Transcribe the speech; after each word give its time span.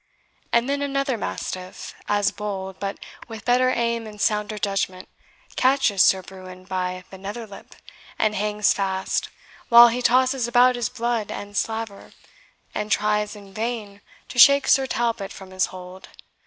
And 0.51 0.67
then 0.67 0.81
another 0.81 1.15
mastiff; 1.15 1.93
as 2.07 2.31
bold, 2.31 2.79
but 2.79 2.97
with 3.27 3.45
better 3.45 3.69
aim 3.69 4.07
and 4.07 4.19
sounder 4.19 4.57
judgment, 4.57 5.07
catches 5.55 6.01
Sir 6.01 6.23
Bruin 6.23 6.63
by 6.63 7.03
the 7.11 7.19
nether 7.19 7.45
lip, 7.45 7.75
and 8.17 8.33
hangs 8.33 8.73
fast, 8.73 9.29
while 9.69 9.89
he 9.89 10.01
tosses 10.01 10.47
about 10.47 10.75
his 10.75 10.89
blood 10.89 11.29
and 11.31 11.55
slaver, 11.55 12.13
and 12.73 12.91
tries 12.91 13.35
in 13.35 13.53
vain 13.53 14.01
to 14.29 14.39
shake 14.39 14.67
Sir 14.67 14.87
Talbot 14.87 15.31
from 15.31 15.51
his 15.51 15.67
hold. 15.67 16.09